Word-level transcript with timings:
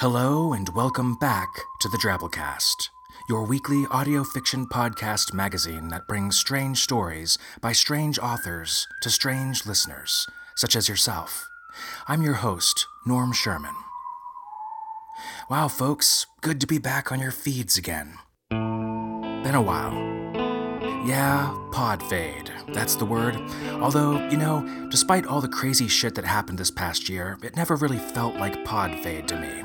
Hello 0.00 0.52
and 0.52 0.68
welcome 0.74 1.14
back 1.14 1.48
to 1.80 1.88
the 1.88 1.96
Drabblecast, 1.96 2.90
your 3.30 3.46
weekly 3.46 3.86
audio 3.90 4.24
fiction 4.24 4.66
podcast 4.66 5.32
magazine 5.32 5.88
that 5.88 6.06
brings 6.06 6.36
strange 6.36 6.80
stories 6.80 7.38
by 7.62 7.72
strange 7.72 8.18
authors 8.18 8.86
to 9.00 9.08
strange 9.08 9.64
listeners, 9.64 10.26
such 10.54 10.76
as 10.76 10.86
yourself. 10.86 11.48
I'm 12.06 12.20
your 12.20 12.34
host, 12.34 12.86
Norm 13.06 13.32
Sherman. 13.32 13.74
Wow, 15.48 15.68
folks, 15.68 16.26
good 16.42 16.60
to 16.60 16.66
be 16.66 16.76
back 16.76 17.10
on 17.10 17.18
your 17.18 17.32
feeds 17.32 17.78
again. 17.78 18.18
Been 18.50 19.54
a 19.54 19.62
while. 19.62 20.15
Yeah, 21.06 21.56
pod 21.70 22.02
fade. 22.02 22.50
That's 22.68 22.96
the 22.96 23.04
word. 23.04 23.36
Although, 23.80 24.28
you 24.28 24.36
know, 24.36 24.88
despite 24.90 25.24
all 25.24 25.40
the 25.40 25.46
crazy 25.46 25.86
shit 25.86 26.16
that 26.16 26.24
happened 26.24 26.58
this 26.58 26.72
past 26.72 27.08
year, 27.08 27.38
it 27.44 27.54
never 27.54 27.76
really 27.76 27.98
felt 27.98 28.34
like 28.34 28.64
pod 28.64 28.98
fade 29.04 29.28
to 29.28 29.38
me. 29.38 29.62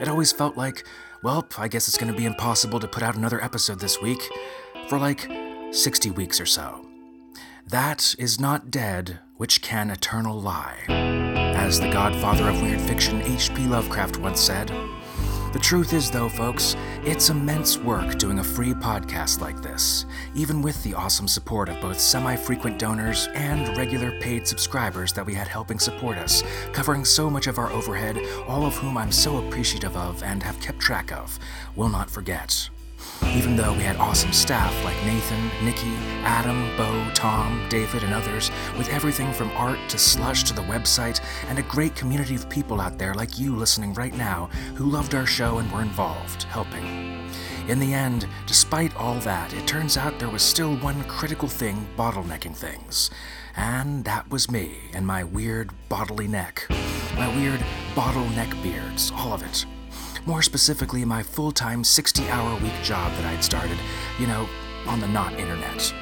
It 0.00 0.06
always 0.06 0.30
felt 0.30 0.56
like, 0.56 0.84
well, 1.20 1.48
I 1.58 1.66
guess 1.66 1.88
it's 1.88 1.98
gonna 1.98 2.12
be 2.14 2.26
impossible 2.26 2.78
to 2.78 2.86
put 2.86 3.02
out 3.02 3.16
another 3.16 3.42
episode 3.42 3.80
this 3.80 4.00
week 4.00 4.22
for 4.88 4.98
like 4.98 5.28
60 5.72 6.10
weeks 6.12 6.40
or 6.40 6.46
so. 6.46 6.86
That 7.66 8.14
is 8.16 8.38
not 8.38 8.70
dead, 8.70 9.18
which 9.36 9.62
can 9.62 9.90
eternal 9.90 10.40
lie. 10.40 10.84
As 10.88 11.80
the 11.80 11.90
godfather 11.90 12.48
of 12.50 12.62
weird 12.62 12.80
fiction 12.80 13.20
H.P. 13.22 13.66
Lovecraft 13.66 14.18
once 14.18 14.40
said, 14.40 14.70
the 15.54 15.60
truth 15.60 15.92
is, 15.92 16.10
though, 16.10 16.28
folks, 16.28 16.74
it's 17.04 17.30
immense 17.30 17.78
work 17.78 18.18
doing 18.18 18.40
a 18.40 18.44
free 18.44 18.74
podcast 18.74 19.40
like 19.40 19.62
this, 19.62 20.04
even 20.34 20.60
with 20.60 20.82
the 20.82 20.94
awesome 20.94 21.28
support 21.28 21.68
of 21.68 21.80
both 21.80 22.00
semi 22.00 22.34
frequent 22.34 22.76
donors 22.76 23.28
and 23.34 23.76
regular 23.76 24.18
paid 24.18 24.48
subscribers 24.48 25.12
that 25.12 25.24
we 25.24 25.32
had 25.32 25.46
helping 25.46 25.78
support 25.78 26.18
us, 26.18 26.42
covering 26.72 27.04
so 27.04 27.30
much 27.30 27.46
of 27.46 27.58
our 27.58 27.70
overhead, 27.70 28.18
all 28.48 28.66
of 28.66 28.74
whom 28.74 28.98
I'm 28.98 29.12
so 29.12 29.46
appreciative 29.46 29.96
of 29.96 30.24
and 30.24 30.42
have 30.42 30.58
kept 30.60 30.80
track 30.80 31.12
of. 31.12 31.38
Will 31.76 31.88
not 31.88 32.10
forget. 32.10 32.68
Even 33.34 33.56
though 33.56 33.72
we 33.72 33.82
had 33.82 33.96
awesome 33.96 34.32
staff 34.32 34.72
like 34.84 34.96
Nathan, 35.04 35.50
Nikki, 35.64 35.94
Adam, 36.22 36.76
Bo, 36.76 37.10
Tom, 37.14 37.66
David, 37.68 38.02
and 38.02 38.14
others, 38.14 38.50
with 38.78 38.88
everything 38.90 39.32
from 39.32 39.50
art 39.52 39.78
to 39.88 39.98
slush 39.98 40.44
to 40.44 40.54
the 40.54 40.62
website, 40.62 41.20
and 41.48 41.58
a 41.58 41.62
great 41.62 41.96
community 41.96 42.34
of 42.34 42.48
people 42.48 42.80
out 42.80 42.96
there 42.96 43.14
like 43.14 43.38
you 43.38 43.56
listening 43.56 43.92
right 43.94 44.14
now 44.14 44.46
who 44.76 44.88
loved 44.88 45.14
our 45.14 45.26
show 45.26 45.58
and 45.58 45.70
were 45.72 45.82
involved, 45.82 46.44
helping. 46.44 46.84
In 47.66 47.80
the 47.80 47.94
end, 47.94 48.28
despite 48.46 48.94
all 48.96 49.18
that, 49.20 49.52
it 49.54 49.66
turns 49.66 49.96
out 49.96 50.18
there 50.18 50.28
was 50.28 50.42
still 50.42 50.76
one 50.76 51.02
critical 51.04 51.48
thing 51.48 51.86
bottlenecking 51.96 52.54
things. 52.54 53.10
And 53.56 54.04
that 54.04 54.30
was 54.30 54.50
me 54.50 54.76
and 54.92 55.06
my 55.06 55.24
weird 55.24 55.70
bodily 55.88 56.28
neck. 56.28 56.66
My 57.16 57.34
weird 57.34 57.60
bottleneck 57.94 58.62
beards, 58.62 59.10
all 59.14 59.32
of 59.32 59.42
it. 59.42 59.64
More 60.26 60.40
specifically, 60.40 61.04
my 61.04 61.22
full 61.22 61.52
time 61.52 61.84
60 61.84 62.28
hour 62.30 62.58
week 62.60 62.72
job 62.82 63.12
that 63.12 63.26
I'd 63.26 63.44
started, 63.44 63.76
you 64.18 64.26
know, 64.26 64.48
on 64.86 64.98
the 64.98 65.08
not 65.08 65.34
internet. 65.34 65.92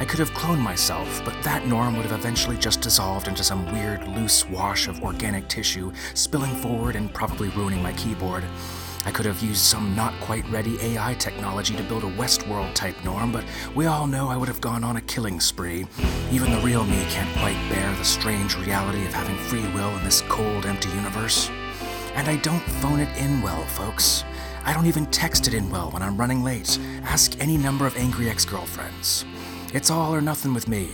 I 0.00 0.04
could 0.04 0.18
have 0.18 0.32
cloned 0.32 0.60
myself, 0.60 1.22
but 1.24 1.40
that 1.44 1.68
norm 1.68 1.96
would 1.96 2.06
have 2.06 2.18
eventually 2.18 2.56
just 2.56 2.80
dissolved 2.80 3.28
into 3.28 3.44
some 3.44 3.70
weird, 3.72 4.08
loose 4.08 4.48
wash 4.48 4.88
of 4.88 5.00
organic 5.04 5.46
tissue, 5.46 5.92
spilling 6.14 6.54
forward 6.56 6.96
and 6.96 7.14
probably 7.14 7.48
ruining 7.50 7.80
my 7.80 7.92
keyboard. 7.92 8.42
I 9.06 9.12
could 9.12 9.26
have 9.26 9.40
used 9.40 9.60
some 9.60 9.94
not 9.94 10.18
quite 10.20 10.48
ready 10.50 10.76
AI 10.80 11.14
technology 11.14 11.76
to 11.76 11.82
build 11.84 12.02
a 12.02 12.10
Westworld 12.16 12.74
type 12.74 12.96
norm, 13.04 13.30
but 13.30 13.44
we 13.76 13.86
all 13.86 14.08
know 14.08 14.28
I 14.28 14.36
would 14.36 14.48
have 14.48 14.60
gone 14.60 14.82
on 14.82 14.96
a 14.96 15.00
killing 15.02 15.38
spree. 15.38 15.86
Even 16.32 16.50
the 16.50 16.60
real 16.60 16.84
me 16.84 17.04
can't 17.08 17.32
quite 17.38 17.70
bear 17.70 17.94
the 17.96 18.04
strange 18.04 18.56
reality 18.56 19.06
of 19.06 19.14
having 19.14 19.36
free 19.36 19.66
will 19.74 19.96
in 19.96 20.02
this 20.02 20.22
cold, 20.22 20.66
empty 20.66 20.88
universe. 20.88 21.50
And 22.14 22.28
I 22.28 22.36
don't 22.36 22.60
phone 22.60 23.00
it 23.00 23.16
in 23.16 23.42
well, 23.42 23.62
folks. 23.64 24.24
I 24.64 24.72
don't 24.74 24.86
even 24.86 25.06
text 25.06 25.46
it 25.48 25.54
in 25.54 25.70
well 25.70 25.90
when 25.90 26.02
I'm 26.02 26.16
running 26.16 26.44
late. 26.44 26.78
Ask 27.02 27.40
any 27.40 27.56
number 27.56 27.86
of 27.86 27.96
angry 27.96 28.28
ex 28.28 28.44
girlfriends. 28.44 29.24
It's 29.72 29.90
all 29.90 30.14
or 30.14 30.20
nothing 30.20 30.52
with 30.52 30.68
me. 30.68 30.90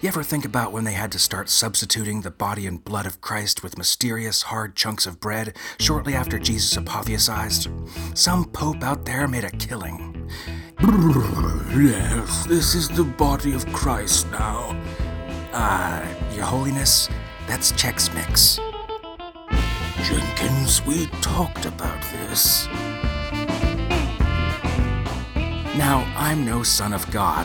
You 0.00 0.08
ever 0.08 0.22
think 0.22 0.44
about 0.44 0.72
when 0.72 0.84
they 0.84 0.92
had 0.92 1.10
to 1.12 1.18
start 1.18 1.48
substituting 1.48 2.20
the 2.20 2.30
body 2.30 2.66
and 2.66 2.84
blood 2.84 3.06
of 3.06 3.22
Christ 3.22 3.62
with 3.62 3.78
mysterious, 3.78 4.42
hard 4.42 4.76
chunks 4.76 5.06
of 5.06 5.20
bread 5.20 5.56
shortly 5.78 6.14
after 6.14 6.38
Jesus 6.38 6.76
apotheosized? 6.76 7.68
Some 8.16 8.44
pope 8.44 8.82
out 8.82 9.06
there 9.06 9.26
made 9.26 9.44
a 9.44 9.50
killing. 9.50 10.30
Yes, 11.74 12.44
this 12.46 12.74
is 12.74 12.88
the 12.88 13.04
body 13.04 13.54
of 13.54 13.66
Christ 13.72 14.30
now. 14.30 14.78
Uh, 15.52 16.06
Your 16.34 16.44
Holiness, 16.44 17.08
that's 17.46 17.72
Chex 17.72 18.14
Mix. 18.14 18.60
Jenkins, 20.06 20.86
we 20.86 21.06
talked 21.20 21.66
about 21.66 22.00
this. 22.12 22.68
Now, 25.76 26.06
I'm 26.16 26.44
no 26.44 26.62
son 26.62 26.92
of 26.92 27.10
God, 27.10 27.44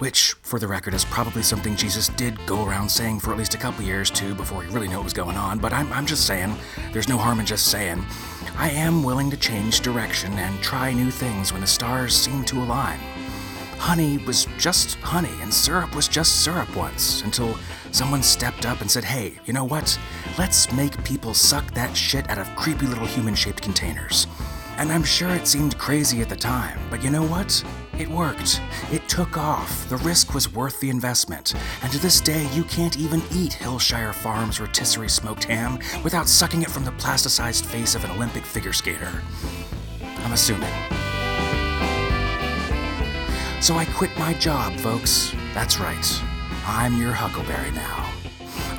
which, 0.00 0.32
for 0.42 0.58
the 0.58 0.66
record, 0.66 0.92
is 0.92 1.04
probably 1.04 1.44
something 1.44 1.76
Jesus 1.76 2.08
did 2.08 2.36
go 2.46 2.66
around 2.66 2.88
saying 2.88 3.20
for 3.20 3.30
at 3.30 3.38
least 3.38 3.54
a 3.54 3.58
couple 3.58 3.84
years 3.84 4.10
too 4.10 4.34
before 4.34 4.64
he 4.64 4.74
really 4.74 4.88
knew 4.88 4.96
what 4.96 5.04
was 5.04 5.12
going 5.12 5.36
on, 5.36 5.60
but 5.60 5.72
I'm, 5.72 5.92
I'm 5.92 6.04
just 6.04 6.26
saying, 6.26 6.52
there's 6.92 7.08
no 7.08 7.16
harm 7.16 7.38
in 7.38 7.46
just 7.46 7.68
saying. 7.68 8.04
I 8.56 8.70
am 8.70 9.04
willing 9.04 9.30
to 9.30 9.36
change 9.36 9.78
direction 9.78 10.32
and 10.32 10.60
try 10.60 10.92
new 10.92 11.12
things 11.12 11.52
when 11.52 11.60
the 11.60 11.66
stars 11.68 12.16
seem 12.16 12.44
to 12.46 12.60
align. 12.60 12.98
Honey 13.80 14.18
was 14.18 14.46
just 14.58 14.96
honey, 14.96 15.32
and 15.40 15.52
syrup 15.52 15.96
was 15.96 16.06
just 16.06 16.44
syrup 16.44 16.76
once, 16.76 17.22
until 17.22 17.56
someone 17.92 18.22
stepped 18.22 18.66
up 18.66 18.82
and 18.82 18.90
said, 18.90 19.02
hey, 19.02 19.40
you 19.46 19.54
know 19.54 19.64
what? 19.64 19.98
Let's 20.36 20.70
make 20.70 21.02
people 21.02 21.32
suck 21.32 21.72
that 21.72 21.96
shit 21.96 22.28
out 22.28 22.36
of 22.36 22.54
creepy 22.56 22.84
little 22.86 23.06
human 23.06 23.34
shaped 23.34 23.62
containers. 23.62 24.26
And 24.76 24.92
I'm 24.92 25.02
sure 25.02 25.30
it 25.30 25.48
seemed 25.48 25.78
crazy 25.78 26.20
at 26.20 26.28
the 26.28 26.36
time, 26.36 26.78
but 26.90 27.02
you 27.02 27.08
know 27.08 27.24
what? 27.24 27.64
It 27.98 28.06
worked. 28.06 28.60
It 28.92 29.08
took 29.08 29.38
off. 29.38 29.88
The 29.88 29.96
risk 29.96 30.34
was 30.34 30.52
worth 30.52 30.78
the 30.80 30.90
investment. 30.90 31.54
And 31.82 31.90
to 31.90 31.98
this 31.98 32.20
day, 32.20 32.46
you 32.52 32.64
can't 32.64 32.98
even 32.98 33.22
eat 33.32 33.52
Hillshire 33.52 34.12
Farms 34.12 34.60
rotisserie 34.60 35.08
smoked 35.08 35.44
ham 35.44 35.78
without 36.04 36.28
sucking 36.28 36.60
it 36.62 36.70
from 36.70 36.84
the 36.84 36.92
plasticized 36.92 37.64
face 37.64 37.94
of 37.94 38.04
an 38.04 38.10
Olympic 38.10 38.44
figure 38.44 38.74
skater. 38.74 39.22
I'm 40.18 40.32
assuming. 40.32 40.70
So 43.60 43.76
I 43.76 43.84
quit 43.84 44.16
my 44.18 44.32
job, 44.34 44.74
folks. 44.76 45.34
That's 45.52 45.78
right. 45.78 46.22
I'm 46.66 46.96
your 46.96 47.12
Huckleberry 47.12 47.70
now. 47.72 48.10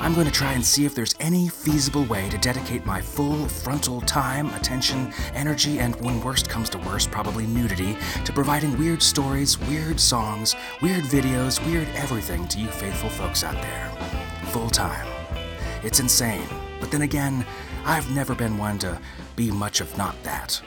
I'm 0.00 0.12
going 0.12 0.26
to 0.26 0.32
try 0.32 0.54
and 0.54 0.64
see 0.64 0.84
if 0.84 0.92
there's 0.92 1.14
any 1.20 1.48
feasible 1.48 2.04
way 2.06 2.28
to 2.30 2.36
dedicate 2.38 2.84
my 2.84 3.00
full 3.00 3.46
frontal 3.46 4.00
time, 4.00 4.52
attention, 4.54 5.12
energy, 5.34 5.78
and 5.78 5.94
when 6.00 6.20
worst 6.20 6.48
comes 6.48 6.68
to 6.70 6.78
worst, 6.78 7.12
probably 7.12 7.46
nudity, 7.46 7.96
to 8.24 8.32
providing 8.32 8.76
weird 8.76 9.00
stories, 9.00 9.56
weird 9.68 10.00
songs, 10.00 10.56
weird 10.82 11.04
videos, 11.04 11.64
weird 11.64 11.86
everything 11.94 12.48
to 12.48 12.58
you 12.58 12.66
faithful 12.66 13.08
folks 13.08 13.44
out 13.44 13.54
there. 13.62 13.88
Full 14.46 14.68
time. 14.68 15.06
It's 15.84 16.00
insane, 16.00 16.48
but 16.80 16.90
then 16.90 17.02
again, 17.02 17.46
I've 17.84 18.12
never 18.12 18.34
been 18.34 18.58
one 18.58 18.80
to 18.80 19.00
be 19.36 19.52
much 19.52 19.80
of 19.80 19.96
not 19.96 20.20
that. 20.24 20.60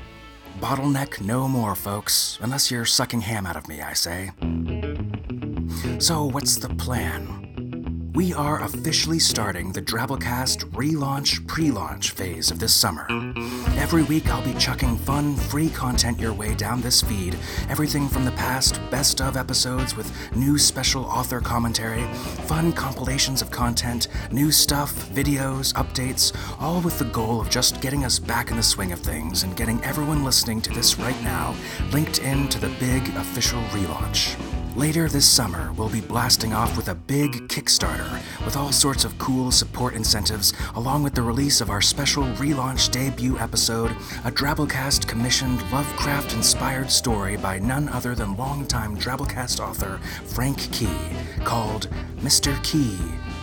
Bottleneck 0.59 1.21
no 1.21 1.47
more, 1.47 1.75
folks, 1.75 2.39
unless 2.41 2.71
you're 2.71 2.85
sucking 2.85 3.21
ham 3.21 3.45
out 3.45 3.57
of 3.57 3.67
me, 3.67 3.81
I 3.81 3.93
say. 3.93 4.31
So, 5.99 6.25
what's 6.25 6.55
the 6.57 6.69
plan? 6.69 7.44
We 8.15 8.33
are 8.33 8.63
officially 8.63 9.19
starting 9.19 9.73
the 9.73 9.81
Drabblecast 9.81 10.71
relaunch 10.71 11.45
pre 11.47 11.69
launch 11.69 12.11
phase 12.11 12.49
of 12.49 12.59
this 12.59 12.73
summer. 12.73 13.05
Every 13.75 14.03
week, 14.03 14.29
I'll 14.29 14.41
be 14.41 14.57
chucking 14.57 14.99
fun, 14.99 15.35
free 15.35 15.69
content 15.69 16.17
your 16.17 16.31
way 16.31 16.55
down 16.55 16.79
this 16.79 17.01
feed. 17.01 17.37
Everything 17.67 18.07
from 18.07 18.23
the 18.23 18.31
past 18.31 18.79
best 18.89 19.19
of 19.19 19.35
episodes 19.35 19.97
with 19.97 20.13
new 20.33 20.57
special 20.57 21.03
author 21.03 21.41
commentary, 21.41 22.05
fun 22.47 22.71
compilations 22.71 23.41
of 23.41 23.51
content, 23.51 24.07
new 24.31 24.49
stuff, 24.49 24.93
videos, 25.09 25.73
updates, 25.73 26.33
all 26.61 26.79
with 26.79 26.97
the 26.97 27.11
goal 27.11 27.41
of 27.41 27.49
just 27.49 27.81
getting 27.81 28.05
us 28.05 28.17
back 28.17 28.49
in 28.49 28.55
the 28.55 28.63
swing 28.63 28.93
of 28.93 28.99
things 29.01 29.43
and 29.43 29.57
getting 29.57 29.83
everyone 29.83 30.23
listening 30.23 30.61
to 30.61 30.71
this 30.71 30.97
right 30.97 31.21
now 31.21 31.53
linked 31.91 32.19
into 32.19 32.59
the 32.59 32.69
big 32.79 33.09
official 33.17 33.61
relaunch. 33.73 34.54
Later 34.75 35.07
this 35.07 35.25
summer, 35.25 35.71
we'll 35.71 35.87
be 35.87 36.01
blasting 36.01 36.53
off 36.53 36.75
with 36.75 36.89
a 36.89 36.95
big 36.95 37.47
Kickstarter 37.47 38.11
with 38.43 38.57
all 38.57 38.73
sorts 38.73 39.05
of 39.05 39.17
cool 39.17 39.49
support 39.49 39.93
incentives, 39.93 40.51
along 40.75 41.01
with 41.01 41.15
the 41.15 41.21
release 41.21 41.61
of 41.61 41.69
our 41.69 41.81
special 41.81 42.25
relaunch 42.33 42.91
debut 42.91 43.39
episode, 43.39 43.91
a 44.25 44.31
Drabblecast 44.31 45.07
commissioned 45.07 45.61
Lovecraft 45.71 46.33
inspired 46.33 46.91
story 46.91 47.37
by 47.37 47.57
none 47.57 47.87
other 47.87 48.15
than 48.15 48.35
longtime 48.35 48.97
Drabblecast 48.97 49.61
author 49.61 49.97
Frank 50.25 50.69
Key, 50.73 50.97
called 51.45 51.87
Mr. 52.17 52.61
Key 52.61 52.97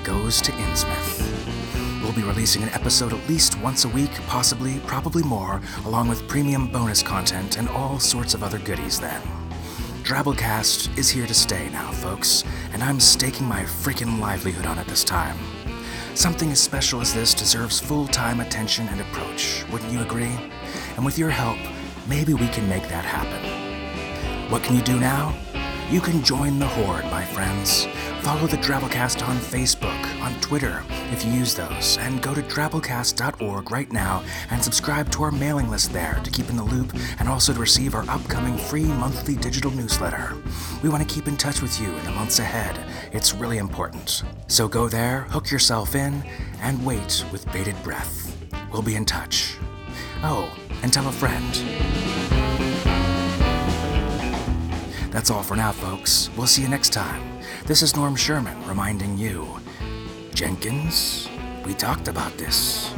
Goes 0.04 0.42
to 0.42 0.52
Innsmouth. 0.52 2.02
We'll 2.02 2.12
be 2.12 2.24
releasing 2.24 2.62
an 2.62 2.68
episode 2.70 3.14
at 3.14 3.26
least 3.26 3.58
once 3.62 3.86
a 3.86 3.88
week, 3.88 4.12
possibly, 4.26 4.80
probably 4.80 5.22
more, 5.22 5.62
along 5.86 6.08
with 6.08 6.28
premium 6.28 6.70
bonus 6.70 7.02
content 7.02 7.56
and 7.56 7.70
all 7.70 7.98
sorts 7.98 8.34
of 8.34 8.42
other 8.42 8.58
goodies 8.58 9.00
then. 9.00 9.41
Drabblecast 10.02 10.98
is 10.98 11.08
here 11.08 11.28
to 11.28 11.34
stay 11.34 11.68
now, 11.70 11.92
folks, 11.92 12.42
and 12.72 12.82
I'm 12.82 12.98
staking 12.98 13.46
my 13.46 13.62
freaking 13.62 14.18
livelihood 14.18 14.66
on 14.66 14.76
it 14.78 14.88
this 14.88 15.04
time. 15.04 15.38
Something 16.14 16.50
as 16.50 16.60
special 16.60 17.00
as 17.00 17.14
this 17.14 17.32
deserves 17.34 17.78
full 17.78 18.08
time 18.08 18.40
attention 18.40 18.88
and 18.88 19.00
approach, 19.00 19.64
wouldn't 19.70 19.92
you 19.92 20.00
agree? 20.02 20.36
And 20.96 21.04
with 21.04 21.18
your 21.18 21.30
help, 21.30 21.56
maybe 22.08 22.34
we 22.34 22.48
can 22.48 22.68
make 22.68 22.88
that 22.88 23.04
happen. 23.04 24.50
What 24.50 24.64
can 24.64 24.74
you 24.74 24.82
do 24.82 24.98
now? 24.98 25.36
You 25.88 26.00
can 26.00 26.24
join 26.24 26.58
the 26.58 26.66
Horde, 26.66 27.04
my 27.04 27.24
friends. 27.24 27.86
Follow 28.22 28.48
the 28.48 28.56
Drabblecast 28.56 29.26
on 29.26 29.36
Facebook, 29.36 30.02
on 30.22 30.40
Twitter, 30.40 30.82
if 31.10 31.24
you 31.24 31.32
use 31.32 31.54
those, 31.54 31.98
and 31.98 32.22
go 32.22 32.32
to 32.32 32.40
drabblecast.org 32.42 33.70
right 33.70 33.92
now 33.92 34.22
and 34.50 34.62
subscribe 34.62 35.10
to 35.10 35.22
our 35.24 35.32
mailing 35.32 35.68
list 35.68 35.92
there 35.92 36.20
to 36.22 36.30
keep 36.30 36.48
in 36.48 36.56
the 36.56 36.62
loop 36.62 36.94
and 37.18 37.28
also 37.28 37.52
to 37.52 37.58
receive 37.58 37.94
our 37.94 38.08
upcoming 38.08 38.56
free 38.56 38.84
monthly 38.84 39.34
digital 39.34 39.70
newsletter. 39.72 40.36
We 40.82 40.88
want 40.88 41.06
to 41.06 41.14
keep 41.14 41.26
in 41.26 41.36
touch 41.36 41.60
with 41.60 41.78
you 41.80 41.92
in 41.94 42.04
the 42.04 42.12
months 42.12 42.38
ahead. 42.38 42.78
It's 43.12 43.34
really 43.34 43.58
important. 43.58 44.22
So 44.46 44.68
go 44.68 44.88
there, 44.88 45.22
hook 45.22 45.50
yourself 45.50 45.94
in, 45.94 46.22
and 46.60 46.84
wait 46.86 47.24
with 47.32 47.50
bated 47.52 47.80
breath. 47.82 48.36
We'll 48.72 48.82
be 48.82 48.94
in 48.94 49.04
touch. 49.04 49.56
Oh, 50.22 50.50
and 50.82 50.92
tell 50.92 51.08
a 51.08 51.12
friend. 51.12 51.52
That's 55.12 55.30
all 55.30 55.42
for 55.42 55.56
now, 55.56 55.72
folks. 55.72 56.30
We'll 56.36 56.46
see 56.46 56.62
you 56.62 56.68
next 56.68 56.90
time. 56.90 57.22
This 57.66 57.82
is 57.82 57.94
Norm 57.94 58.16
Sherman 58.16 58.66
reminding 58.66 59.18
you 59.18 59.60
Jenkins, 60.34 61.28
we 61.66 61.74
talked 61.74 62.08
about 62.08 62.36
this. 62.38 62.90